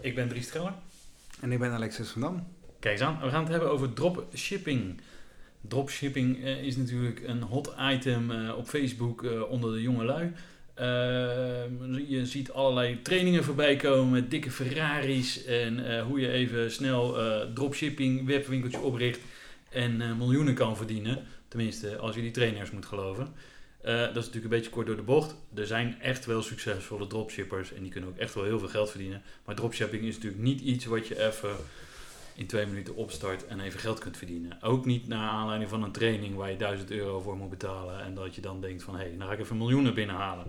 Ik 0.00 0.14
ben 0.14 0.28
Dries 0.28 0.48
Treller. 0.48 0.72
En 1.40 1.52
ik 1.52 1.58
ben 1.58 1.70
Alexis 1.70 2.08
van 2.08 2.20
Dam. 2.20 2.46
Kijk 2.80 2.94
eens 2.94 3.02
aan, 3.02 3.20
we 3.20 3.28
gaan 3.28 3.42
het 3.42 3.50
hebben 3.50 3.70
over 3.70 3.92
dropshipping. 3.92 5.00
Dropshipping 5.60 6.44
eh, 6.44 6.62
is 6.62 6.76
natuurlijk 6.76 7.22
een 7.26 7.42
hot 7.42 7.74
item 7.78 8.30
eh, 8.30 8.56
op 8.56 8.66
Facebook 8.66 9.24
eh, 9.24 9.50
onder 9.50 9.72
de 9.72 9.82
jonge 9.82 10.04
lui. 10.04 10.32
Je 12.08 12.26
ziet 12.26 12.52
allerlei 12.52 13.02
trainingen 13.02 13.44
voorbij 13.44 13.76
komen 13.76 14.10
met 14.10 14.30
dikke 14.30 14.50
Ferraris 14.50 15.44
en 15.44 16.02
hoe 16.02 16.20
je 16.20 16.30
even 16.30 16.70
snel 16.70 17.16
dropshipping 17.54 18.26
webwinkeltje 18.26 18.80
opricht 18.80 19.20
en 19.70 20.16
miljoenen 20.18 20.54
kan 20.54 20.76
verdienen. 20.76 21.24
Tenminste, 21.48 21.96
als 21.96 22.14
je 22.14 22.20
die 22.20 22.30
trainers 22.30 22.70
moet 22.70 22.86
geloven. 22.86 23.34
Dat 23.96 24.08
is 24.08 24.14
natuurlijk 24.14 24.44
een 24.44 24.58
beetje 24.58 24.70
kort 24.70 24.86
door 24.86 24.96
de 24.96 25.02
bocht. 25.02 25.36
Er 25.54 25.66
zijn 25.66 26.00
echt 26.00 26.26
wel 26.26 26.42
succesvolle 26.42 27.06
dropshippers 27.06 27.72
en 27.72 27.82
die 27.82 27.90
kunnen 27.90 28.10
ook 28.10 28.16
echt 28.16 28.34
wel 28.34 28.44
heel 28.44 28.58
veel 28.58 28.68
geld 28.68 28.90
verdienen. 28.90 29.22
Maar 29.44 29.54
dropshipping 29.54 30.02
is 30.04 30.14
natuurlijk 30.14 30.42
niet 30.42 30.60
iets 30.60 30.84
wat 30.84 31.06
je 31.06 31.26
even 31.26 31.56
in 32.34 32.46
twee 32.46 32.66
minuten 32.66 32.96
opstart 32.96 33.46
en 33.46 33.60
even 33.60 33.80
geld 33.80 33.98
kunt 33.98 34.16
verdienen. 34.16 34.62
Ook 34.62 34.84
niet 34.84 35.08
naar 35.08 35.28
aanleiding 35.28 35.70
van 35.70 35.82
een 35.82 35.92
training 35.92 36.34
waar 36.34 36.50
je 36.50 36.56
1000 36.56 36.90
euro 36.90 37.20
voor 37.20 37.36
moet 37.36 37.50
betalen 37.50 38.02
en 38.02 38.14
dat 38.14 38.34
je 38.34 38.40
dan 38.40 38.60
denkt 38.60 38.82
van 38.82 38.96
hé, 38.96 39.00
hey, 39.00 39.12
nou 39.12 39.28
ga 39.28 39.34
ik 39.34 39.40
even 39.40 39.56
miljoenen 39.56 39.94
binnenhalen. 39.94 40.46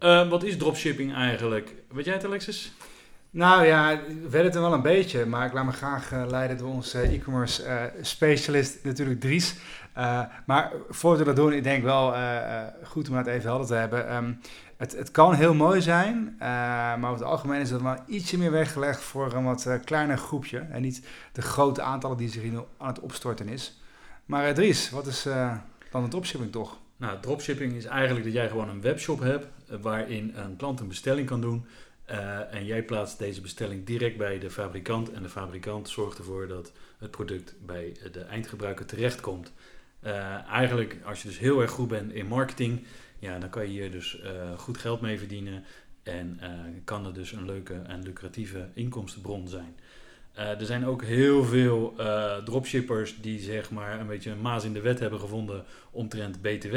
Uh, 0.00 0.28
wat 0.28 0.42
is 0.42 0.56
dropshipping 0.56 1.14
eigenlijk? 1.14 1.74
Weet 1.88 2.04
jij 2.04 2.14
het 2.14 2.24
Alexis? 2.24 2.72
Nou 3.32 3.66
ja, 3.66 4.00
we 4.30 4.38
het 4.38 4.54
wel 4.54 4.72
een 4.72 4.82
beetje, 4.82 5.26
maar 5.26 5.46
ik 5.46 5.52
laat 5.52 5.64
me 5.64 5.72
graag 5.72 6.12
uh, 6.12 6.26
leiden 6.26 6.58
door 6.58 6.68
onze 6.68 7.00
e-commerce 7.00 7.64
uh, 7.64 7.82
specialist, 8.00 8.84
natuurlijk 8.84 9.20
Dries. 9.20 9.56
maar 10.46 10.72
voordat 10.88 11.18
we 11.18 11.24
dat 11.24 11.36
doen, 11.36 11.52
ik 11.52 11.62
denk 11.62 11.82
wel 11.82 12.14
goed 12.82 13.08
om 13.08 13.16
het 13.16 13.26
even 13.26 13.48
helder 13.48 13.66
te 13.66 13.74
hebben. 13.74 14.14
Um, 14.14 14.40
het, 14.76 14.96
het 14.96 15.10
kan 15.10 15.34
heel 15.34 15.54
mooi 15.54 15.82
zijn, 15.82 16.36
maar 16.38 17.10
over 17.10 17.12
het 17.12 17.22
algemeen 17.22 17.60
is 17.60 17.70
dat 17.70 17.80
wel 17.80 17.96
ietsje 18.06 18.38
meer 18.38 18.50
weggelegd 18.50 19.00
voor 19.00 19.32
een 19.32 19.44
wat 19.44 19.68
kleiner 19.84 20.18
groepje. 20.18 20.58
En 20.58 20.82
niet 20.82 21.06
de 21.32 21.42
grote 21.42 21.82
aantallen 21.82 22.16
die 22.16 22.28
zich 22.28 22.42
hier 22.42 22.64
aan 22.78 22.88
het 22.88 23.00
opstorten 23.00 23.48
is. 23.48 23.80
Maar 24.24 24.54
Dries, 24.54 24.90
wat 24.90 25.06
is 25.06 25.22
dan 25.90 26.02
het 26.02 26.10
dropshipping 26.10 26.52
toch? 26.52 26.78
Nou, 26.96 27.20
dropshipping 27.20 27.72
is 27.72 27.84
eigenlijk 27.84 28.24
dat 28.24 28.34
jij 28.34 28.48
gewoon 28.48 28.68
een 28.68 28.80
webshop 28.80 29.20
hebt 29.20 29.46
waarin 29.80 30.32
een 30.36 30.56
klant 30.56 30.80
een 30.80 30.88
bestelling 30.88 31.26
kan 31.26 31.40
doen. 31.40 31.66
En 32.50 32.64
jij 32.64 32.82
plaatst 32.82 33.18
deze 33.18 33.40
bestelling 33.40 33.86
direct 33.86 34.16
bij 34.16 34.38
de 34.38 34.50
fabrikant. 34.50 35.12
En 35.12 35.22
de 35.22 35.28
fabrikant 35.28 35.88
zorgt 35.88 36.18
ervoor 36.18 36.48
dat 36.48 36.72
het 36.98 37.10
product 37.10 37.54
bij 37.66 37.96
de 38.12 38.20
eindgebruiker 38.20 38.86
terechtkomt. 38.86 39.52
eigenlijk, 40.50 40.96
als 41.04 41.22
je 41.22 41.28
dus 41.28 41.38
heel 41.38 41.60
erg 41.60 41.70
goed 41.70 41.88
bent 41.88 42.12
in 42.12 42.26
marketing, 42.26 42.84
ja, 43.18 43.38
dan 43.38 43.50
kan 43.50 43.62
je 43.62 43.68
hier 43.68 43.90
dus 43.90 44.20
uh, 44.24 44.58
goed 44.58 44.78
geld 44.78 45.00
mee 45.00 45.18
verdienen 45.18 45.64
en 46.02 46.40
kan 46.84 47.04
het 47.04 47.14
dus 47.14 47.32
een 47.32 47.46
leuke 47.46 47.74
en 47.74 48.02
lucratieve 48.02 48.68
inkomstenbron 48.74 49.48
zijn. 49.48 49.76
Er 50.34 50.66
zijn 50.66 50.86
ook 50.86 51.04
heel 51.04 51.44
veel 51.44 51.94
dropshippers 52.44 53.20
die 53.20 53.40
zeg 53.40 53.70
maar 53.70 54.00
een 54.00 54.06
beetje 54.06 54.30
een 54.30 54.40
maas 54.40 54.64
in 54.64 54.72
de 54.72 54.80
wet 54.80 54.98
hebben 54.98 55.20
gevonden 55.20 55.64
omtrent 55.90 56.42
BTW. 56.42 56.76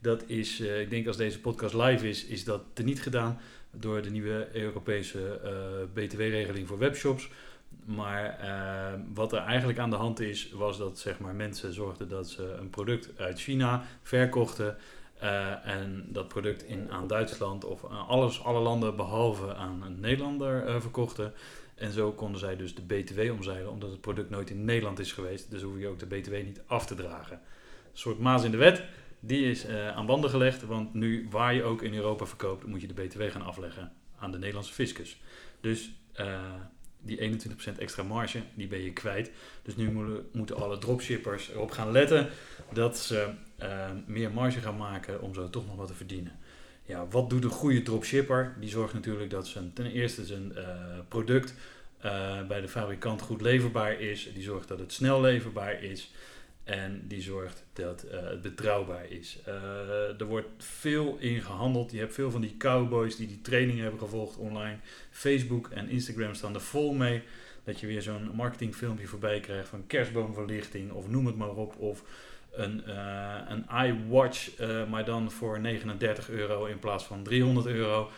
Dat 0.00 0.24
is, 0.26 0.60
ik 0.60 0.90
denk 0.90 1.06
als 1.06 1.16
deze 1.16 1.40
podcast 1.40 1.74
live 1.74 2.08
is, 2.08 2.24
is 2.24 2.44
dat 2.44 2.62
niet 2.84 3.02
gedaan 3.02 3.38
door 3.70 4.02
de 4.02 4.10
nieuwe 4.10 4.48
Europese 4.52 5.40
BTW-regeling 5.92 6.68
voor 6.68 6.78
webshops. 6.78 7.30
Maar 7.84 8.38
wat 9.14 9.32
er 9.32 9.38
eigenlijk 9.38 9.78
aan 9.78 9.90
de 9.90 9.96
hand 9.96 10.20
is, 10.20 10.50
was 10.50 10.78
dat 10.78 10.98
zeg 10.98 11.18
maar, 11.18 11.34
mensen 11.34 11.72
zorgden 11.72 12.08
dat 12.08 12.28
ze 12.28 12.56
een 12.58 12.70
product 12.70 13.18
uit 13.18 13.40
China 13.40 13.82
verkochten. 14.02 14.76
En 15.62 16.06
dat 16.08 16.28
product 16.28 16.62
in, 16.64 16.90
aan 16.90 17.06
Duitsland 17.06 17.64
of 17.64 17.84
aan 17.90 18.06
alles, 18.06 18.44
alle 18.44 18.60
landen 18.60 18.96
behalve 18.96 19.54
aan 19.54 19.82
een 19.82 20.00
Nederlander 20.00 20.80
verkochten. 20.80 21.32
En 21.74 21.92
zo 21.92 22.12
konden 22.12 22.40
zij 22.40 22.56
dus 22.56 22.74
de 22.74 22.82
BTW 22.82 23.20
omzeilen, 23.32 23.70
omdat 23.70 23.90
het 23.90 24.00
product 24.00 24.30
nooit 24.30 24.50
in 24.50 24.64
Nederland 24.64 24.98
is 24.98 25.12
geweest. 25.12 25.50
Dus 25.50 25.62
hoef 25.62 25.78
je 25.78 25.88
ook 25.88 25.98
de 25.98 26.06
BTW 26.06 26.32
niet 26.32 26.60
af 26.66 26.86
te 26.86 26.94
dragen. 26.94 27.40
Een 27.92 27.98
soort 27.98 28.18
maas 28.18 28.44
in 28.44 28.50
de 28.50 28.56
wet, 28.56 28.82
die 29.20 29.50
is 29.50 29.66
uh, 29.66 29.88
aan 29.88 30.06
banden 30.06 30.30
gelegd. 30.30 30.66
Want 30.66 30.94
nu 30.94 31.26
waar 31.30 31.54
je 31.54 31.62
ook 31.62 31.82
in 31.82 31.94
Europa 31.94 32.26
verkoopt, 32.26 32.66
moet 32.66 32.80
je 32.80 32.86
de 32.86 33.02
BTW 33.02 33.22
gaan 33.22 33.42
afleggen 33.42 33.92
aan 34.18 34.32
de 34.32 34.38
Nederlandse 34.38 34.72
fiscus. 34.72 35.20
Dus 35.60 35.90
die 37.02 37.40
21% 37.76 37.78
extra 37.78 38.02
marge, 38.02 38.42
die 38.54 38.66
ben 38.66 38.82
je 38.82 38.92
kwijt. 38.92 39.30
Dus 39.62 39.76
nu 39.76 39.90
moeten, 40.32 40.56
alle 40.56 40.78
dropshippers 40.78 41.50
erop 41.50 41.70
gaan 41.70 41.92
letten 41.92 42.28
dat 42.72 42.98
ze 42.98 43.28
uh, 43.62 43.90
meer 44.06 44.30
marge 44.30 44.60
gaan 44.60 44.76
maken 44.76 45.22
om 45.22 45.34
zo 45.34 45.50
toch 45.50 45.66
nog 45.66 45.76
wat 45.76 45.86
te 45.86 45.94
verdienen. 45.94 46.38
Ja, 46.84 47.06
wat 47.10 47.30
doet 47.30 47.44
een 47.44 47.50
goede 47.50 47.82
dropshipper? 47.82 48.56
Die 48.60 48.70
zorgt 48.70 48.94
natuurlijk 48.94 49.30
dat 49.30 49.46
zijn, 49.46 49.72
ten 49.72 49.86
eerste 49.86 50.24
zijn 50.24 50.52
product 51.08 51.54
bij 52.48 52.60
de 52.60 52.68
fabrikant 52.68 53.22
goed 53.22 53.40
leverbaar 53.40 54.00
is. 54.00 54.30
Die 54.34 54.42
zorgt 54.42 54.68
dat 54.68 54.78
het 54.78 54.92
snel 54.92 55.20
leverbaar 55.20 55.82
is. 55.82 56.12
En 56.68 57.02
die 57.06 57.22
zorgt 57.22 57.64
dat 57.72 58.04
het 58.10 58.42
betrouwbaar 58.42 59.10
is. 59.10 59.38
er 60.18 60.24
wordt 60.26 60.48
veel 60.58 61.16
in 61.18 61.42
gehandeld. 61.42 61.92
Je 61.92 61.98
hebt 61.98 62.14
veel 62.14 62.30
van 62.30 62.40
die 62.40 62.56
cowboys 62.56 63.16
die 63.16 63.26
die 63.26 63.40
trainingen 63.40 63.82
hebben 63.82 64.00
gevolgd 64.00 64.36
online. 64.36 64.76
Facebook 65.10 65.68
en 65.68 65.88
Instagram 65.88 66.34
staan 66.34 66.54
er 66.54 66.60
vol 66.60 66.92
mee. 66.92 67.22
Dat 67.64 67.80
je 67.80 67.86
weer 67.86 68.02
zo'n 68.02 68.30
marketingfilmpje 68.34 69.06
voorbij 69.06 69.40
krijgt 69.40 69.68
van 69.68 69.86
kerstboomverlichting 69.86 70.92
of 70.92 71.08
noem 71.08 71.26
het 71.26 71.36
maar 71.36 71.54
op. 71.54 71.76
Of 71.76 72.04
een, 72.52 72.82
uh, 72.86 73.34
een 73.48 73.86
iWatch, 73.86 74.58
maar 74.88 75.04
dan 75.04 75.30
voor 75.30 75.60
39 75.60 76.30
euro 76.30 76.64
in 76.64 76.78
plaats 76.78 77.04
van 77.04 77.22
300 77.22 77.66
euro. 77.66 78.10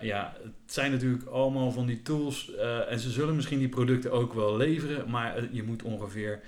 Ja, 0.00 0.36
het 0.42 0.72
zijn 0.72 0.90
natuurlijk 0.90 1.26
allemaal 1.26 1.72
van 1.72 1.86
die 1.86 2.02
tools 2.02 2.54
en 2.88 2.98
ze 2.98 3.10
zullen 3.10 3.36
misschien 3.36 3.58
die 3.58 3.68
producten 3.68 4.12
ook 4.12 4.34
wel 4.34 4.56
leveren, 4.56 5.10
maar 5.10 5.42
je 5.50 5.62
moet 5.62 5.82
ongeveer, 5.82 6.40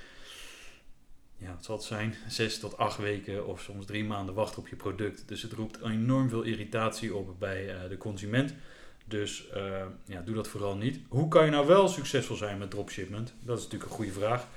ja, 1.37 1.51
het 1.51 1.65
zal 1.65 1.81
zijn, 1.81 2.15
6 2.29 2.59
tot 2.59 2.77
8 2.77 2.99
weken 2.99 3.47
of 3.47 3.61
soms 3.61 3.87
3 3.87 4.05
maanden 4.05 4.35
wachten 4.35 4.59
op 4.59 4.69
je 4.69 4.77
product. 4.77 5.29
Dus 5.29 5.43
het 5.43 5.53
roept 5.53 5.83
enorm 5.83 6.29
veel 6.29 6.43
irritatie 6.43 7.15
op 7.15 7.39
bij 7.39 7.89
de 7.89 7.97
consument. 7.97 8.55
Dus 9.05 9.49
ja, 10.05 10.21
doe 10.21 10.35
dat 10.35 10.49
vooral 10.49 10.77
niet. 10.77 11.01
Hoe 11.09 11.29
kan 11.29 11.45
je 11.45 11.51
nou 11.51 11.67
wel 11.67 11.89
succesvol 11.89 12.37
zijn 12.37 12.59
met 12.59 12.71
dropshipment? 12.71 13.35
Dat 13.41 13.59
is 13.59 13.65
natuurlijk 13.65 13.91
een 13.91 13.97
goede 13.97 14.13
vraag. 14.13 14.49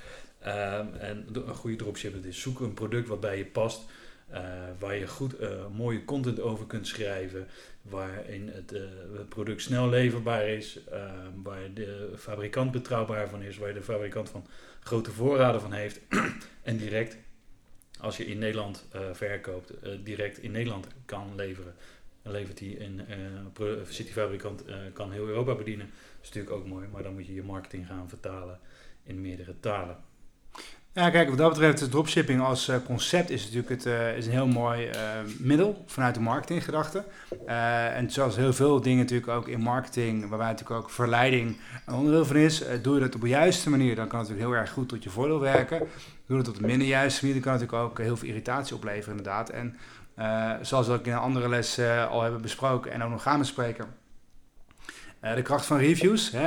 Um, 0.46 0.94
en 0.94 1.26
een 1.32 1.54
goede 1.54 1.76
dropshipper 1.76 2.26
is 2.26 2.40
zoeken 2.40 2.64
een 2.64 2.74
product 2.74 3.08
wat 3.08 3.20
bij 3.20 3.38
je 3.38 3.46
past. 3.46 3.84
Uh, 4.32 4.38
waar 4.78 4.96
je 4.96 5.06
goed 5.06 5.40
uh, 5.40 5.66
mooie 5.76 6.04
content 6.04 6.40
over 6.40 6.66
kunt 6.66 6.86
schrijven. 6.86 7.46
Waarin 7.82 8.48
het, 8.48 8.70
het 9.16 9.28
product 9.28 9.62
snel 9.62 9.88
leverbaar 9.88 10.48
is. 10.48 10.78
Ehm, 10.90 11.42
waar 11.42 11.74
de 11.74 12.12
fabrikant 12.16 12.70
betrouwbaar 12.70 13.28
van 13.28 13.42
is. 13.42 13.58
Waar 13.58 13.74
de 13.74 13.82
fabrikant 13.82 14.28
van 14.28 14.46
grote 14.80 15.10
voorraden 15.10 15.60
van 15.60 15.72
heeft. 15.72 16.00
en 16.62 16.76
direct, 16.76 17.16
als 18.00 18.16
je 18.16 18.26
in 18.26 18.38
Nederland 18.38 18.86
verkoopt, 19.12 19.72
direct 20.04 20.38
in 20.38 20.50
Nederland 20.50 20.86
kan 21.04 21.34
leveren. 21.34 21.74
Dan 22.22 22.32
levert 22.32 22.58
hij 22.58 22.68
in, 22.68 23.00
zit 23.88 24.14
die 24.14 24.40
kan 24.92 25.12
heel 25.12 25.26
Europa 25.26 25.54
bedienen. 25.54 25.86
Dat 25.86 26.22
is 26.22 26.34
natuurlijk 26.34 26.54
ook 26.54 26.66
mooi. 26.66 26.88
Maar 26.88 27.02
dan 27.02 27.14
moet 27.14 27.26
je 27.26 27.34
je 27.34 27.42
marketing 27.42 27.86
gaan 27.86 28.08
vertalen 28.08 28.58
in 29.02 29.20
meerdere 29.20 29.54
talen. 29.60 29.96
Ja, 30.92 31.10
kijk, 31.10 31.28
wat 31.28 31.38
dat 31.38 31.48
betreft 31.48 31.90
dropshipping 31.90 32.40
als 32.40 32.68
uh, 32.68 32.76
concept 32.84 33.30
is 33.30 33.42
natuurlijk 33.42 33.68
het, 33.68 33.86
uh, 33.86 34.16
is 34.16 34.26
een 34.26 34.32
heel 34.32 34.46
mooi 34.46 34.88
uh, 34.88 34.94
middel 35.38 35.84
vanuit 35.86 36.14
de 36.14 36.20
marketinggedachte. 36.20 37.04
en 37.46 38.10
zoals 38.10 38.36
heel 38.36 38.52
veel 38.52 38.80
dingen 38.80 38.98
natuurlijk 38.98 39.30
ook 39.30 39.48
in 39.48 39.60
marketing, 39.60 40.28
waarbij 40.28 40.48
natuurlijk 40.48 40.80
ook 40.80 40.90
verleiding 40.90 41.56
een 41.86 41.94
onderdeel 41.94 42.24
van 42.24 42.36
is, 42.36 42.64
doe 42.82 42.94
je 42.94 43.00
dat 43.00 43.14
op 43.14 43.20
de 43.20 43.28
juiste 43.28 43.70
manier, 43.70 43.96
dan 43.96 44.08
kan 44.08 44.18
het 44.18 44.28
natuurlijk 44.28 44.54
heel 44.54 44.64
erg 44.64 44.72
goed 44.72 44.88
tot 44.88 45.02
je 45.02 45.10
voordeel 45.10 45.40
werken. 45.40 45.78
Doe 45.78 45.88
je 46.26 46.36
het 46.36 46.48
op 46.48 46.56
de 46.56 46.66
minder 46.66 46.86
juiste 46.86 47.20
manier, 47.20 47.40
dan 47.40 47.50
kan 47.50 47.52
het 47.52 47.60
natuurlijk 47.60 47.90
ook 47.90 47.98
heel 47.98 48.16
veel 48.16 48.28
irritatie 48.28 48.76
opleveren 48.76 49.16
inderdaad. 49.16 49.50
En 49.50 49.76
zoals 50.62 50.86
we 50.86 50.92
ook 50.92 51.06
in 51.06 51.12
een 51.12 51.18
andere 51.18 51.48
les 51.48 51.80
al 52.10 52.22
hebben 52.22 52.42
besproken 52.42 52.92
en 52.92 53.02
ook 53.02 53.10
nog 53.10 53.22
gaan 53.22 53.38
bespreken, 53.38 53.86
uh, 55.22 55.34
de 55.34 55.42
kracht 55.42 55.66
van 55.66 55.78
reviews. 55.78 56.30
Hè? 56.30 56.44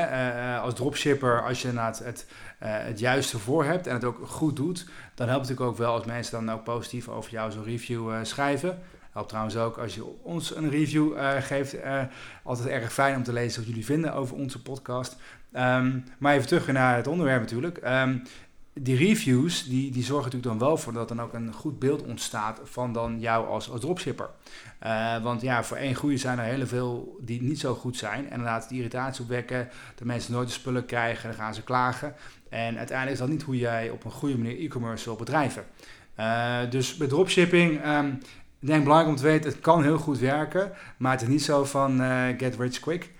Uh, 0.55 0.61
als 0.61 0.73
dropshipper, 0.73 1.43
als 1.43 1.61
je 1.61 1.67
het, 1.67 1.99
het, 1.99 2.25
het 2.57 2.99
juiste 2.99 3.39
voor 3.39 3.65
hebt 3.65 3.87
en 3.87 3.93
het 3.93 4.03
ook 4.03 4.27
goed 4.27 4.55
doet, 4.55 4.85
dan 5.15 5.27
helpt 5.27 5.47
het 5.47 5.49
natuurlijk 5.49 5.69
ook 5.69 5.77
wel 5.77 5.93
als 5.93 6.05
mensen 6.05 6.45
dan 6.45 6.55
ook 6.55 6.63
positief 6.63 7.07
over 7.07 7.31
jou 7.31 7.51
zo'n 7.51 7.63
review 7.63 8.25
schrijven. 8.25 8.79
Helpt 9.11 9.29
trouwens 9.29 9.57
ook 9.57 9.77
als 9.77 9.95
je 9.95 10.23
ons 10.23 10.55
een 10.55 10.69
review 10.69 11.13
geeft. 11.39 11.75
altijd 12.43 12.67
erg 12.67 12.93
fijn 12.93 13.15
om 13.15 13.23
te 13.23 13.33
lezen 13.33 13.59
wat 13.59 13.69
jullie 13.69 13.85
vinden 13.85 14.13
over 14.13 14.35
onze 14.35 14.61
podcast. 14.61 15.15
Ehm, 15.51 15.99
maar 16.17 16.33
even 16.33 16.47
terug 16.47 16.67
naar 16.67 16.95
het 16.95 17.07
onderwerp 17.07 17.41
natuurlijk. 17.41 17.79
Um, 17.85 18.23
die 18.73 18.95
reviews, 18.95 19.63
die, 19.63 19.91
die 19.91 20.03
zorgen 20.03 20.31
natuurlijk 20.31 20.59
dan 20.59 20.67
wel 20.67 20.77
voor 20.77 20.93
dat 20.93 21.07
dan 21.07 21.21
ook 21.21 21.33
een 21.33 21.53
goed 21.53 21.79
beeld 21.79 22.03
ontstaat 22.03 22.59
van 22.63 22.93
dan 22.93 23.19
jou 23.19 23.47
als, 23.47 23.69
als 23.69 23.79
dropshipper. 23.79 24.29
Uh, 24.83 25.23
want 25.23 25.41
ja, 25.41 25.63
voor 25.63 25.77
één 25.77 25.95
goede 25.95 26.17
zijn 26.17 26.39
er 26.39 26.45
heel 26.45 26.67
veel 26.67 27.17
die 27.21 27.41
niet 27.41 27.59
zo 27.59 27.75
goed 27.75 27.97
zijn. 27.97 28.29
En 28.29 28.35
dan 28.35 28.45
laten 28.45 28.69
die 28.69 28.77
irritatie 28.77 29.23
opwekken, 29.23 29.69
de 29.95 30.05
mensen 30.05 30.33
nooit 30.33 30.47
de 30.47 30.53
spullen 30.53 30.85
krijgen, 30.85 31.29
dan 31.29 31.37
gaan 31.37 31.53
ze 31.53 31.63
klagen. 31.63 32.15
En 32.49 32.77
uiteindelijk 32.77 33.11
is 33.11 33.17
dat 33.17 33.29
niet 33.29 33.43
hoe 33.43 33.57
jij 33.57 33.89
op 33.89 34.05
een 34.05 34.11
goede 34.11 34.37
manier 34.37 34.59
e-commerce 34.59 35.05
wil 35.05 35.15
bedrijven. 35.15 35.65
Uh, 36.19 36.59
dus 36.69 36.97
bij 36.97 37.07
dropshipping, 37.07 37.85
um, 37.85 38.19
ik 38.59 38.67
denk 38.67 38.83
belangrijk 38.83 39.11
om 39.11 39.21
te 39.21 39.29
weten, 39.29 39.51
het 39.51 39.59
kan 39.59 39.83
heel 39.83 39.97
goed 39.97 40.19
werken, 40.19 40.71
maar 40.97 41.11
het 41.11 41.21
is 41.21 41.27
niet 41.27 41.43
zo 41.43 41.65
van 41.65 42.01
uh, 42.01 42.27
get 42.37 42.55
rich 42.59 42.79
quick. 42.79 43.11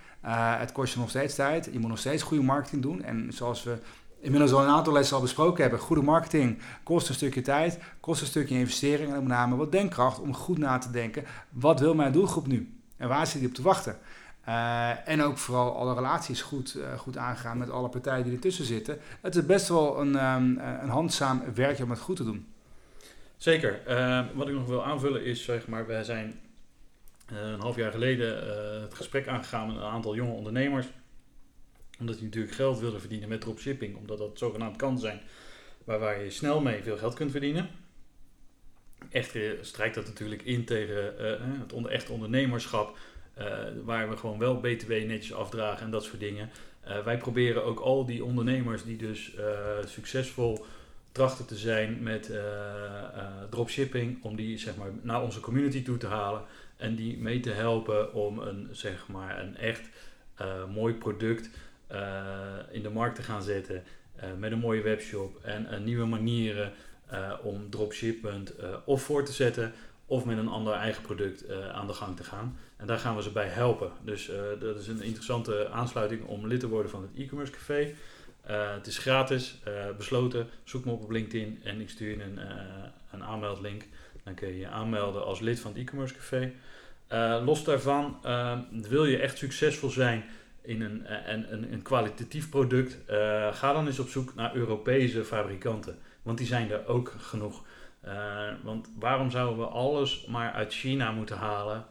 het 0.58 0.72
kost 0.72 0.94
je 0.94 1.00
nog 1.00 1.10
steeds 1.10 1.36
tijd. 1.36 1.70
Je 1.72 1.80
moet 1.80 1.90
nog 1.90 2.00
steeds 2.00 2.24
goede 2.24 2.44
marketing 2.44 2.82
doen. 2.82 3.04
En 3.04 3.28
zoals 3.34 3.64
we 3.64 3.78
inmiddels 4.24 4.54
al 4.54 4.62
een 4.62 4.70
aantal 4.70 4.94
lessen 4.94 5.16
al 5.16 5.22
besproken 5.22 5.62
hebben. 5.62 5.80
Goede 5.80 6.02
marketing 6.02 6.62
kost 6.84 7.10
een 7.10 7.16
stukje 7.16 7.42
tijd, 7.42 7.80
kost 8.00 8.22
een 8.22 8.28
stukje 8.28 8.56
investering 8.56 9.14
en 9.14 9.20
met 9.20 9.28
name 9.28 9.56
wat 9.56 9.72
denkkracht 9.72 10.20
om 10.20 10.34
goed 10.34 10.58
na 10.58 10.78
te 10.78 10.92
denken. 10.92 11.24
Wat 11.50 11.80
wil 11.80 11.96
mijn 11.96 12.12
doelgroep 12.12 12.48
nu? 12.48 12.78
En 12.98 13.08
waar 13.08 13.28
zit 13.28 13.40
die 13.40 13.50
op 13.50 13.56
te 13.56 13.62
wachten? 13.62 13.98
Uh, 14.48 15.08
en 15.08 15.22
ook 15.22 15.38
vooral 15.38 15.76
alle 15.76 15.94
relaties 15.94 16.42
goed, 16.42 16.76
uh, 16.76 16.94
goed 16.98 17.18
aangaan 17.18 17.58
met 17.58 17.70
alle 17.70 17.90
partijen 17.90 18.24
die 18.24 18.34
ertussen 18.34 18.66
zitten. 18.66 18.98
Het 19.22 19.36
is 19.36 19.46
best 19.46 19.68
wel 19.68 20.02
een, 20.02 20.26
um, 20.26 20.60
een 20.82 20.90
handzaam 20.90 21.44
werkje 21.54 21.84
om 21.84 21.90
het 21.90 22.00
goed 22.00 22.16
te 22.16 22.24
doen. 22.24 22.48
Zeker. 23.38 23.82
Uh, 23.88 24.26
wat 24.34 24.48
ik 24.48 24.54
nog 24.54 24.68
wil 24.68 24.86
aanvullen 24.86 25.26
is, 25.26 25.44
zeg 25.44 25.68
maar, 25.68 25.88
wij 25.88 26.04
zijn 26.04 26.40
een 27.26 27.60
half 27.60 27.76
jaar 27.76 27.92
geleden 27.92 28.36
het 28.82 28.94
gesprek 28.94 29.28
aangegaan 29.28 29.68
met 29.68 29.76
een 29.76 29.84
aantal 29.84 30.16
jonge 30.16 30.34
ondernemers 30.34 30.88
omdat 32.00 32.18
je 32.18 32.24
natuurlijk 32.24 32.54
geld 32.54 32.80
wilde 32.80 33.00
verdienen 33.00 33.30
met 33.30 33.42
dropshipping. 33.42 33.96
Omdat 33.96 34.18
dat 34.18 34.38
zogenaamd 34.38 34.76
kan 34.76 35.00
zijn 35.00 35.22
waar, 35.84 36.00
waar 36.00 36.24
je 36.24 36.30
snel 36.30 36.62
mee 36.62 36.84
veel 36.84 36.98
geld 36.98 37.14
kunt 37.14 37.32
verdienen. 37.32 37.70
Echter 39.10 39.58
strijkt 39.62 39.96
dat 39.96 40.06
natuurlijk 40.06 40.42
in 40.42 40.66
tegen 40.66 41.14
uh, 41.20 41.60
het 41.60 41.74
onder, 41.74 41.92
echte 41.92 42.12
ondernemerschap. 42.12 42.98
Waar 43.84 44.10
we 44.10 44.18
gewoon 44.18 44.40
wel 44.40 44.60
BTW 44.60 44.92
netjes 44.92 45.34
afdragen 45.34 45.86
en 45.86 45.92
dat 45.92 46.04
soort 46.04 46.20
dingen. 46.20 46.50
Wij 47.04 47.18
proberen 47.18 47.64
ook 47.64 47.80
al 47.80 48.06
die 48.06 48.24
ondernemers 48.24 48.84
die 48.84 48.98
dus 48.98 49.32
succesvol 49.86 50.66
trachten 51.12 51.46
te 51.46 51.56
zijn 51.56 52.04
met 52.04 52.32
dropshipping, 53.50 54.24
om 54.24 54.36
die 54.36 54.58
zeg 54.58 54.76
maar 54.76 54.90
naar 55.02 55.22
onze 55.22 55.40
community 55.40 55.84
toe 55.84 55.98
te 55.98 56.08
halen 56.08 56.44
en 56.78 56.96
die 56.96 57.18
mee 57.18 57.40
te 57.40 57.52
helpen 57.52 58.14
om 58.14 58.40
een, 58.40 58.68
zeg 58.72 59.08
maar, 59.08 59.40
een 59.40 59.58
echt 59.58 59.90
mooi 60.74 60.94
product 60.94 61.46
eh, 61.46 61.52
in 62.72 62.84
de 62.84 62.90
markt 62.94 63.16
te 63.16 63.24
gaan 63.24 63.44
zetten 63.44 63.84
eh, 64.16 64.30
met 64.38 64.52
een 64.52 64.60
mooie 64.60 64.82
webshop 64.82 65.40
en 65.44 65.84
nieuwe 65.84 66.06
manieren 66.06 66.72
eh, 67.06 67.34
om 67.42 67.70
dropshipment 67.70 68.54
of 68.86 69.04
voor 69.04 69.26
te 69.26 69.32
zetten 69.32 69.74
of 70.06 70.26
met 70.26 70.38
een 70.38 70.48
ander 70.48 70.74
eigen 70.74 71.02
product 71.02 71.50
aan 71.50 71.88
de 71.88 71.94
gang 71.94 72.16
te 72.16 72.24
gaan. 72.24 72.58
En 72.78 72.88
daar 72.88 72.98
gaan 72.98 73.16
we 73.16 73.22
ze 73.22 73.32
bij 73.32 73.48
helpen. 73.48 73.92
Dus 74.02 74.32
dat 74.60 74.80
is 74.80 74.88
een 74.88 75.02
interessante 75.02 75.70
aansluiting 75.70 76.26
om 76.26 76.48
lid 76.48 76.60
te 76.60 76.68
worden 76.68 76.92
van 76.92 77.02
het 77.02 77.12
e-commerce 77.16 77.52
café. 77.52 77.94
het 78.76 78.88
is 78.88 78.98
gratis, 78.98 79.60
besloten. 79.98 80.48
Zoek 80.64 80.86
me 80.86 80.92
op 80.92 81.04
op 81.04 81.10
LinkedIn 81.10 81.60
en 81.64 81.82
ik 81.82 81.90
stuur 81.90 82.10
je 82.10 82.24
een, 82.24 82.40
een 83.12 83.24
aanmeldlink. 83.24 83.84
Dan 84.24 84.34
kun 84.34 84.48
je 84.48 84.58
je 84.58 84.68
aanmelden 84.68 85.26
als 85.26 85.40
lid 85.40 85.60
van 85.60 85.72
het 85.72 85.80
e-commerce 85.80 86.14
café. 86.14 86.54
los 87.46 87.64
daarvan, 87.64 88.20
wil 88.70 89.06
je 89.06 89.18
echt 89.18 89.38
succesvol 89.38 89.90
zijn 89.90 90.24
in 90.64 90.82
een, 90.82 91.06
eh, 91.06 91.34
en, 91.34 91.54
een, 91.54 91.74
een 91.74 91.82
kwalitatief 91.82 92.50
product, 92.50 92.98
uh, 93.10 93.54
ga 93.54 93.74
dan 93.74 93.88
eens 93.88 94.00
op 94.00 94.10
zoek 94.10 94.36
naar 94.36 94.56
Europese 94.56 95.24
fabrikanten. 95.24 95.98
Want 96.22 96.38
die 96.38 96.48
zijn 96.48 96.72
er 96.72 96.88
ook 96.88 97.14
genoeg. 97.18 97.64
Uh, 98.06 98.50
want 98.64 98.90
waarom 99.00 99.32
zouden 99.32 99.58
we 99.58 99.66
alles 99.66 100.26
maar 100.26 100.52
uit 100.52 100.74
China 100.74 101.12
moeten 101.12 101.38
halen? 101.38 101.86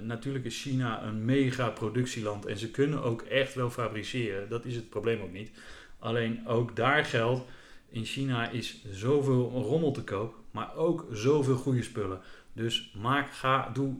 Natuurlijk 0.00 0.44
is 0.44 0.62
China 0.62 1.02
een 1.02 1.24
mega 1.24 1.68
productieland 1.68 2.46
en 2.46 2.58
ze 2.58 2.70
kunnen 2.70 3.02
ook 3.02 3.22
echt 3.22 3.54
wel 3.54 3.70
fabriceren. 3.70 4.48
Dat 4.48 4.64
is 4.64 4.74
het 4.74 4.88
probleem 4.88 5.22
ook 5.22 5.32
niet. 5.32 5.50
Alleen 5.98 6.48
ook 6.48 6.76
daar 6.76 7.04
geldt, 7.04 7.44
in 7.88 8.04
China 8.04 8.48
is 8.48 8.84
zoveel 8.90 9.50
rommel 9.50 9.92
te 9.92 10.04
koop, 10.04 10.34
maar 10.50 10.74
ook 10.76 11.06
zoveel 11.12 11.56
goede 11.56 11.82
spullen. 11.82 12.20
Dus 12.52 12.92
maak, 12.96 13.32
ga, 13.32 13.70
doe 13.72 13.94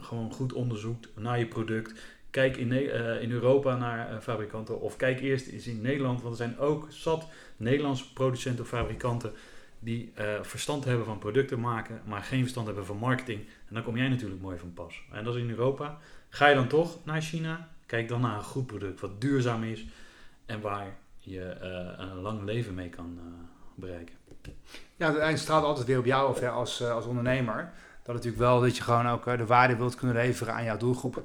gewoon 0.00 0.32
goed 0.32 0.52
onderzoek 0.52 1.04
naar 1.14 1.38
je 1.38 1.46
product. 1.46 1.94
Kijk 2.32 2.56
in, 2.56 2.72
uh, 2.72 3.22
in 3.22 3.30
Europa 3.30 3.76
naar 3.76 4.12
uh, 4.12 4.18
fabrikanten 4.18 4.80
of 4.80 4.96
kijk 4.96 5.20
eerst 5.20 5.46
eens 5.46 5.66
in 5.66 5.80
Nederland, 5.80 6.22
want 6.22 6.38
er 6.38 6.44
zijn 6.46 6.58
ook 6.58 6.86
zat 6.88 7.28
Nederlandse 7.56 8.12
producenten 8.12 8.64
of 8.64 8.68
fabrikanten 8.68 9.32
die 9.78 10.12
uh, 10.18 10.24
verstand 10.42 10.84
hebben 10.84 11.04
van 11.04 11.18
producten 11.18 11.60
maken, 11.60 12.00
maar 12.04 12.22
geen 12.22 12.40
verstand 12.40 12.66
hebben 12.66 12.86
van 12.86 12.96
marketing. 12.96 13.40
En 13.68 13.74
dan 13.74 13.82
kom 13.82 13.96
jij 13.96 14.08
natuurlijk 14.08 14.40
mooi 14.40 14.58
van 14.58 14.72
pas. 14.72 15.02
En 15.10 15.24
dat 15.24 15.34
is 15.34 15.40
in 15.40 15.50
Europa. 15.50 15.98
Ga 16.28 16.46
je 16.48 16.54
dan 16.54 16.68
toch 16.68 17.04
naar 17.04 17.20
China? 17.20 17.68
Kijk 17.86 18.08
dan 18.08 18.20
naar 18.20 18.36
een 18.36 18.44
goed 18.44 18.66
product 18.66 19.00
wat 19.00 19.20
duurzaam 19.20 19.62
is 19.62 19.86
en 20.46 20.60
waar 20.60 20.96
je 21.18 21.56
een 21.98 22.20
lang 22.20 22.42
leven 22.44 22.74
mee 22.74 22.88
kan 22.88 23.18
bereiken. 23.74 24.14
Ja, 24.96 25.04
uiteindelijk 25.04 25.38
straalt 25.42 25.64
altijd 25.64 25.86
weer 25.86 25.98
op 25.98 26.04
jou 26.04 26.30
of 26.30 26.42
als, 26.42 26.82
als 26.82 27.06
ondernemer. 27.06 27.72
Dat 28.02 28.14
natuurlijk 28.14 28.42
wel 28.42 28.60
dat 28.60 28.76
je 28.76 28.82
gewoon 28.82 29.08
ook 29.08 29.24
de 29.24 29.46
waarde 29.46 29.76
wilt 29.76 29.94
kunnen 29.94 30.16
leveren 30.16 30.54
aan 30.54 30.64
jouw 30.64 30.76
doelgroep. 30.76 31.24